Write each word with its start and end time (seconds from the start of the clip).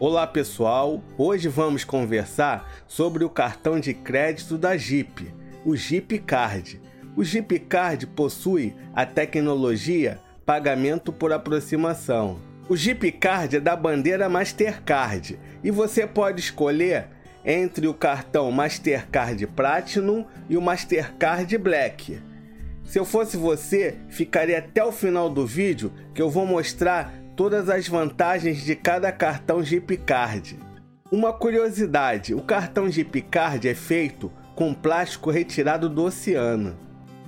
Olá 0.00 0.28
pessoal, 0.28 1.02
hoje 1.16 1.48
vamos 1.48 1.82
conversar 1.82 2.70
sobre 2.86 3.24
o 3.24 3.28
cartão 3.28 3.80
de 3.80 3.92
crédito 3.92 4.56
da 4.56 4.76
Jeep, 4.76 5.26
o 5.64 5.74
Jeep 5.74 6.20
Card. 6.20 6.80
O 7.16 7.24
Jeep 7.24 7.58
Card 7.58 8.06
possui 8.06 8.76
a 8.94 9.04
tecnologia 9.04 10.20
pagamento 10.46 11.12
por 11.12 11.32
aproximação. 11.32 12.38
O 12.68 12.76
Jeep 12.76 13.10
Card 13.10 13.56
é 13.56 13.60
da 13.60 13.74
bandeira 13.74 14.28
Mastercard 14.28 15.36
e 15.64 15.70
você 15.72 16.06
pode 16.06 16.42
escolher 16.42 17.08
entre 17.44 17.88
o 17.88 17.94
cartão 17.94 18.52
Mastercard 18.52 19.44
Platinum 19.48 20.24
e 20.48 20.56
o 20.56 20.62
Mastercard 20.62 21.58
Black. 21.58 22.20
Se 22.84 23.00
eu 23.00 23.04
fosse 23.04 23.36
você, 23.36 23.96
ficaria 24.08 24.60
até 24.60 24.84
o 24.84 24.92
final 24.92 25.28
do 25.28 25.44
vídeo 25.44 25.92
que 26.14 26.22
eu 26.22 26.30
vou 26.30 26.46
mostrar 26.46 27.12
todas 27.38 27.70
as 27.70 27.86
vantagens 27.86 28.64
de 28.64 28.74
cada 28.74 29.12
cartão 29.12 29.62
Jeep 29.62 29.96
Card. 29.98 30.58
Uma 31.08 31.32
curiosidade: 31.32 32.34
o 32.34 32.40
cartão 32.40 32.90
Jeep 32.90 33.22
Card 33.22 33.68
é 33.68 33.76
feito 33.76 34.32
com 34.56 34.74
plástico 34.74 35.30
retirado 35.30 35.88
do 35.88 36.02
oceano. 36.02 36.76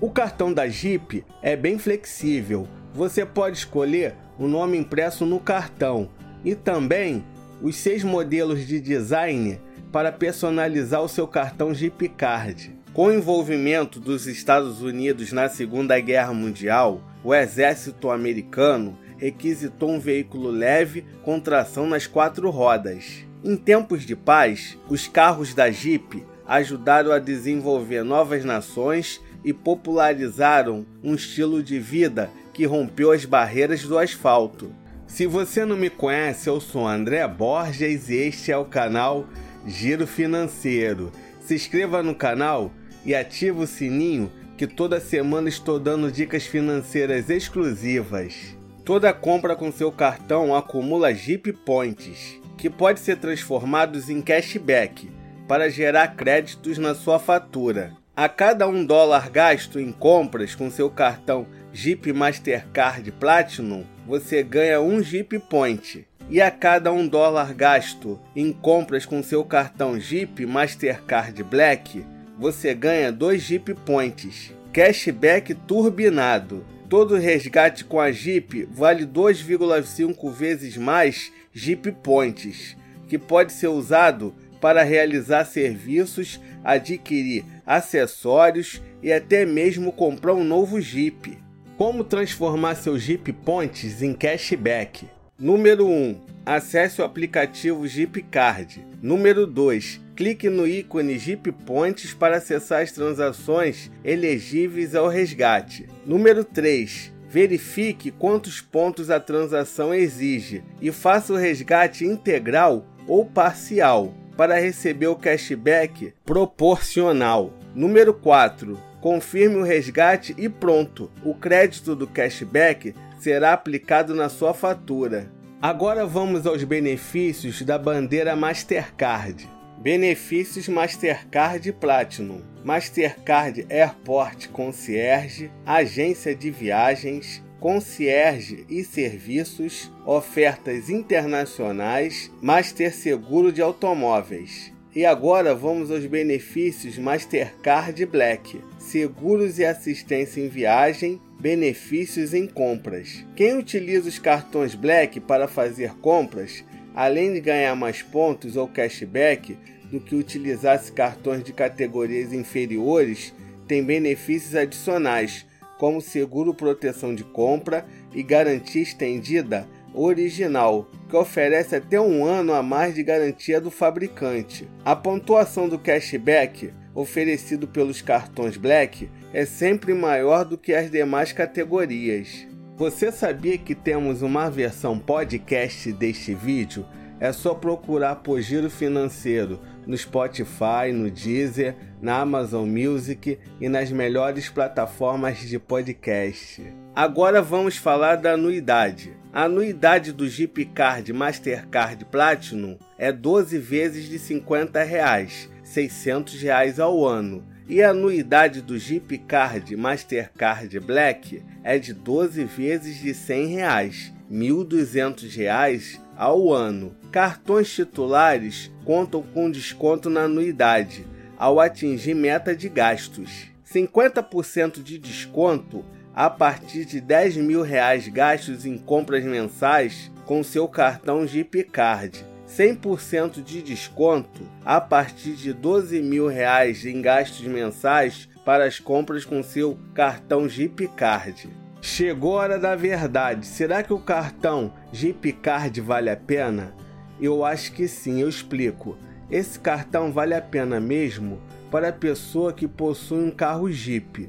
O 0.00 0.10
cartão 0.10 0.52
da 0.52 0.66
Jeep 0.66 1.24
é 1.40 1.54
bem 1.54 1.78
flexível. 1.78 2.66
Você 2.92 3.24
pode 3.24 3.58
escolher 3.58 4.16
o 4.36 4.48
nome 4.48 4.76
impresso 4.76 5.24
no 5.24 5.38
cartão 5.38 6.10
e 6.44 6.56
também 6.56 7.24
os 7.62 7.76
seis 7.76 8.02
modelos 8.02 8.66
de 8.66 8.80
design 8.80 9.60
para 9.92 10.10
personalizar 10.10 11.02
o 11.02 11.08
seu 11.08 11.28
cartão 11.28 11.72
Jeep 11.72 12.08
Card. 12.08 12.76
Com 12.92 13.06
o 13.06 13.12
envolvimento 13.12 14.00
dos 14.00 14.26
Estados 14.26 14.82
Unidos 14.82 15.30
na 15.30 15.48
Segunda 15.48 16.00
Guerra 16.00 16.34
Mundial, 16.34 17.00
o 17.22 17.32
exército 17.32 18.10
americano 18.10 18.98
requisitou 19.20 19.90
um 19.90 20.00
veículo 20.00 20.50
leve 20.50 21.04
com 21.22 21.38
tração 21.38 21.86
nas 21.86 22.06
quatro 22.06 22.48
rodas. 22.48 23.24
Em 23.44 23.54
tempos 23.54 24.04
de 24.04 24.16
paz, 24.16 24.78
os 24.88 25.06
carros 25.06 25.52
da 25.54 25.70
Jeep 25.70 26.24
ajudaram 26.46 27.12
a 27.12 27.18
desenvolver 27.18 28.02
novas 28.02 28.44
nações 28.44 29.20
e 29.44 29.52
popularizaram 29.52 30.86
um 31.04 31.14
estilo 31.14 31.62
de 31.62 31.78
vida 31.78 32.30
que 32.52 32.64
rompeu 32.64 33.12
as 33.12 33.24
barreiras 33.24 33.82
do 33.82 33.98
asfalto. 33.98 34.74
Se 35.06 35.26
você 35.26 35.64
não 35.64 35.76
me 35.76 35.90
conhece, 35.90 36.48
eu 36.48 36.60
sou 36.60 36.86
André 36.86 37.26
Borges 37.28 38.08
e 38.08 38.14
este 38.14 38.50
é 38.50 38.56
o 38.56 38.64
canal 38.64 39.26
Giro 39.66 40.06
Financeiro. 40.06 41.12
Se 41.40 41.54
inscreva 41.54 42.02
no 42.02 42.14
canal 42.14 42.72
e 43.04 43.14
ative 43.14 43.60
o 43.60 43.66
sininho 43.66 44.30
que 44.56 44.66
toda 44.66 45.00
semana 45.00 45.48
estou 45.48 45.78
dando 45.78 46.12
dicas 46.12 46.46
financeiras 46.46 47.30
exclusivas. 47.30 48.59
Toda 48.84 49.12
compra 49.12 49.54
com 49.54 49.70
seu 49.70 49.92
cartão 49.92 50.54
acumula 50.54 51.14
Jeep 51.14 51.52
Points, 51.52 52.40
que 52.56 52.70
pode 52.70 53.00
ser 53.00 53.16
transformados 53.16 54.08
em 54.08 54.22
cashback 54.22 55.10
para 55.46 55.68
gerar 55.68 56.16
créditos 56.16 56.78
na 56.78 56.94
sua 56.94 57.18
fatura. 57.18 57.92
A 58.16 58.28
cada 58.28 58.66
um 58.66 58.84
dólar 58.84 59.30
gasto 59.30 59.78
em 59.78 59.92
compras 59.92 60.54
com 60.54 60.70
seu 60.70 60.90
cartão 60.90 61.46
Jeep 61.72 62.12
Mastercard 62.12 63.10
Platinum, 63.12 63.84
você 64.06 64.42
ganha 64.42 64.80
um 64.80 65.02
Jeep 65.02 65.38
Point. 65.38 66.06
E 66.28 66.40
a 66.40 66.50
cada 66.50 66.92
um 66.92 67.06
dólar 67.06 67.54
gasto 67.54 68.18
em 68.34 68.52
compras 68.52 69.04
com 69.04 69.22
seu 69.22 69.44
cartão 69.44 69.98
Jeep 69.98 70.46
Mastercard 70.46 71.42
Black, 71.42 72.04
você 72.38 72.72
ganha 72.74 73.12
dois 73.12 73.42
Jeep 73.42 73.74
Points. 73.74 74.52
Cashback 74.72 75.54
turbinado 75.54 76.64
Todo 76.90 77.14
resgate 77.14 77.84
com 77.84 78.00
a 78.00 78.10
Jeep 78.10 78.66
vale 78.68 79.06
2,5 79.06 80.32
vezes 80.32 80.76
mais 80.76 81.32
Jeep 81.54 81.92
Points, 81.92 82.76
que 83.06 83.16
pode 83.16 83.52
ser 83.52 83.68
usado 83.68 84.34
para 84.60 84.82
realizar 84.82 85.44
serviços, 85.44 86.40
adquirir 86.64 87.44
acessórios 87.64 88.82
e 89.00 89.12
até 89.12 89.46
mesmo 89.46 89.92
comprar 89.92 90.34
um 90.34 90.42
novo 90.42 90.80
Jeep. 90.80 91.38
Como 91.78 92.02
transformar 92.02 92.74
seu 92.74 92.98
Jeep 92.98 93.32
Points 93.34 94.02
em 94.02 94.12
cashback? 94.12 95.06
Número 95.38 95.86
1. 95.86 96.20
Acesse 96.44 97.00
o 97.00 97.04
aplicativo 97.04 97.86
Jeep 97.86 98.20
Card. 98.24 98.84
Número 99.00 99.46
2 99.46 100.09
clique 100.20 100.50
no 100.50 100.66
ícone 100.66 101.18
Jeep 101.18 101.50
Points 101.50 102.12
para 102.12 102.36
acessar 102.36 102.82
as 102.82 102.92
transações 102.92 103.90
elegíveis 104.04 104.94
ao 104.94 105.08
resgate. 105.08 105.88
Número 106.04 106.44
3. 106.44 107.10
Verifique 107.26 108.10
quantos 108.10 108.60
pontos 108.60 109.08
a 109.08 109.18
transação 109.18 109.94
exige 109.94 110.62
e 110.78 110.92
faça 110.92 111.32
o 111.32 111.36
resgate 111.36 112.04
integral 112.04 112.84
ou 113.08 113.24
parcial 113.24 114.12
para 114.36 114.60
receber 114.60 115.06
o 115.06 115.16
cashback 115.16 116.12
proporcional. 116.22 117.54
Número 117.74 118.12
4. 118.12 118.78
Confirme 119.00 119.56
o 119.56 119.64
resgate 119.64 120.34
e 120.36 120.50
pronto. 120.50 121.10
O 121.24 121.34
crédito 121.34 121.96
do 121.96 122.06
cashback 122.06 122.94
será 123.18 123.54
aplicado 123.54 124.14
na 124.14 124.28
sua 124.28 124.52
fatura. 124.52 125.32
Agora 125.62 126.04
vamos 126.04 126.46
aos 126.46 126.62
benefícios 126.62 127.62
da 127.62 127.78
bandeira 127.78 128.36
Mastercard. 128.36 129.48
Benefícios 129.80 130.68
Mastercard 130.68 131.72
Platinum, 131.72 132.42
Mastercard 132.62 133.66
Airport 133.70 134.48
Concierge, 134.48 135.50
Agência 135.64 136.34
de 136.34 136.50
Viagens, 136.50 137.42
Concierge 137.58 138.66
e 138.68 138.84
Serviços, 138.84 139.90
Ofertas 140.04 140.90
Internacionais, 140.90 142.30
Master 142.42 142.94
Seguro 142.94 143.50
de 143.50 143.62
Automóveis. 143.62 144.70
E 144.94 145.06
agora 145.06 145.54
vamos 145.54 145.90
aos 145.90 146.04
benefícios 146.04 146.98
Mastercard 146.98 148.04
Black: 148.04 148.60
seguros 148.78 149.58
e 149.58 149.64
assistência 149.64 150.42
em 150.42 150.48
viagem, 150.48 151.18
benefícios 151.40 152.34
em 152.34 152.46
compras. 152.46 153.24
Quem 153.34 153.56
utiliza 153.56 154.10
os 154.10 154.18
cartões 154.18 154.74
Black 154.74 155.20
para 155.20 155.48
fazer 155.48 155.94
compras 156.02 156.62
além 156.94 157.32
de 157.32 157.40
ganhar 157.40 157.74
mais 157.74 158.02
pontos 158.02 158.56
ou 158.56 158.68
cashback 158.68 159.56
do 159.90 160.00
que 160.00 160.14
utilizasse 160.14 160.92
cartões 160.92 161.42
de 161.42 161.52
categorias 161.52 162.32
inferiores, 162.32 163.34
tem 163.66 163.84
benefícios 163.84 164.54
adicionais, 164.54 165.46
como 165.78 166.00
seguro 166.00 166.54
proteção 166.54 167.14
de 167.14 167.24
compra 167.24 167.86
e 168.14 168.22
garantia 168.22 168.82
estendida 168.82 169.66
original, 169.94 170.88
que 171.08 171.16
oferece 171.16 171.74
até 171.74 172.00
um 172.00 172.24
ano 172.24 172.52
a 172.52 172.62
mais 172.62 172.94
de 172.94 173.02
garantia 173.02 173.60
do 173.60 173.70
fabricante. 173.70 174.68
A 174.84 174.94
pontuação 174.94 175.68
do 175.68 175.78
cashback 175.78 176.72
oferecido 176.94 177.66
pelos 177.66 178.02
cartões 178.02 178.56
Black 178.56 179.08
é 179.32 179.44
sempre 179.44 179.94
maior 179.94 180.44
do 180.44 180.58
que 180.58 180.74
as 180.74 180.90
demais 180.90 181.32
categorias. 181.32 182.46
Você 182.80 183.12
sabia 183.12 183.58
que 183.58 183.74
temos 183.74 184.22
uma 184.22 184.48
versão 184.48 184.98
podcast 184.98 185.92
deste 185.92 186.32
vídeo? 186.34 186.86
É 187.20 187.30
só 187.30 187.52
procurar 187.52 188.16
por 188.16 188.40
Giro 188.40 188.70
Financeiro 188.70 189.60
no 189.86 189.94
Spotify, 189.94 190.90
no 190.90 191.10
Deezer, 191.10 191.76
na 192.00 192.20
Amazon 192.20 192.66
Music 192.66 193.38
e 193.60 193.68
nas 193.68 193.92
melhores 193.92 194.48
plataformas 194.48 195.40
de 195.40 195.58
podcast. 195.58 196.72
Agora 196.96 197.42
vamos 197.42 197.76
falar 197.76 198.16
da 198.16 198.32
anuidade. 198.32 199.14
A 199.30 199.42
anuidade 199.42 200.10
do 200.10 200.26
Jeep 200.26 200.64
Card 200.64 201.12
Mastercard 201.12 202.06
Platinum 202.06 202.78
é 202.96 203.12
12 203.12 203.58
vezes 203.58 204.08
de 204.08 204.18
50 204.18 204.82
reais, 204.82 205.50
600 205.62 206.40
reais 206.40 206.80
ao 206.80 207.06
ano 207.06 207.44
e 207.70 207.84
a 207.84 207.90
anuidade 207.90 208.60
do 208.60 208.76
Jeep 208.76 209.16
Card 209.18 209.76
Mastercard 209.76 210.80
Black 210.80 211.40
é 211.62 211.78
de 211.78 211.94
12 211.94 212.42
vezes 212.44 212.98
de 212.98 213.14
100 213.14 213.46
reais, 213.46 214.12
R$ 214.28 214.36
1.200 214.36 216.00
ao 216.16 216.52
ano. 216.52 216.96
Cartões 217.12 217.72
titulares 217.72 218.72
contam 218.84 219.22
com 219.22 219.48
desconto 219.48 220.10
na 220.10 220.22
anuidade 220.22 221.06
ao 221.38 221.60
atingir 221.60 222.12
meta 222.12 222.56
de 222.56 222.68
gastos. 222.68 223.46
50% 223.72 224.82
de 224.82 224.98
desconto 224.98 225.84
a 226.12 226.28
partir 226.28 226.84
de 226.84 227.00
10 227.00 227.36
mil 227.36 227.62
reais 227.62 228.08
gastos 228.08 228.66
em 228.66 228.76
compras 228.76 229.24
mensais 229.24 230.10
com 230.26 230.42
seu 230.42 230.66
cartão 230.66 231.24
Jeep 231.24 231.62
Card 231.62 232.29
100% 232.50 233.42
de 233.44 233.62
desconto 233.62 234.42
a 234.64 234.80
partir 234.80 235.34
de 235.34 235.52
12 235.52 236.02
mil 236.02 236.26
reais 236.26 236.84
em 236.84 237.00
gastos 237.00 237.46
mensais 237.46 238.28
para 238.44 238.64
as 238.64 238.80
compras 238.80 239.24
com 239.24 239.42
seu 239.42 239.78
cartão 239.94 240.48
Jeep 240.48 240.88
Card. 240.88 241.48
Chegou 241.80 242.38
a 242.38 242.42
hora 242.42 242.58
da 242.58 242.74
verdade. 242.74 243.46
Será 243.46 243.82
que 243.82 243.92
o 243.92 244.00
cartão 244.00 244.72
Jeep 244.92 245.32
Card 245.34 245.80
vale 245.80 246.10
a 246.10 246.16
pena? 246.16 246.74
Eu 247.20 247.44
acho 247.44 247.72
que 247.72 247.86
sim, 247.86 248.20
eu 248.20 248.28
explico. 248.28 248.98
Esse 249.30 249.58
cartão 249.58 250.12
vale 250.12 250.34
a 250.34 250.42
pena 250.42 250.80
mesmo 250.80 251.40
para 251.70 251.90
a 251.90 251.92
pessoa 251.92 252.52
que 252.52 252.66
possui 252.66 253.22
um 253.22 253.30
carro 253.30 253.70
Jeep. 253.70 254.28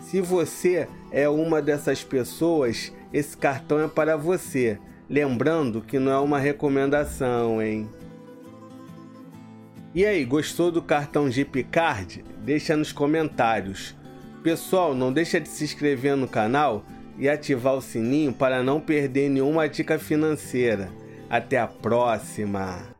Se 0.00 0.20
você 0.20 0.88
é 1.12 1.28
uma 1.28 1.62
dessas 1.62 2.02
pessoas, 2.02 2.92
esse 3.12 3.36
cartão 3.36 3.80
é 3.80 3.86
para 3.86 4.16
você 4.16 4.78
Lembrando 5.10 5.80
que 5.80 5.98
não 5.98 6.12
é 6.12 6.18
uma 6.20 6.38
recomendação, 6.38 7.60
hein? 7.60 7.90
E 9.92 10.06
aí, 10.06 10.24
gostou 10.24 10.70
do 10.70 10.80
cartão 10.80 11.28
Jeep 11.28 11.64
Card? 11.64 12.24
Deixa 12.44 12.76
nos 12.76 12.92
comentários. 12.92 13.96
Pessoal, 14.44 14.94
não 14.94 15.12
deixa 15.12 15.40
de 15.40 15.48
se 15.48 15.64
inscrever 15.64 16.16
no 16.16 16.28
canal 16.28 16.84
e 17.18 17.28
ativar 17.28 17.74
o 17.74 17.82
sininho 17.82 18.32
para 18.32 18.62
não 18.62 18.80
perder 18.80 19.28
nenhuma 19.28 19.68
dica 19.68 19.98
financeira. 19.98 20.92
Até 21.28 21.58
a 21.58 21.66
próxima! 21.66 22.94